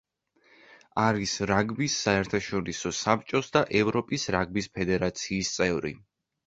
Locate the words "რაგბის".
1.51-1.99, 4.39-4.75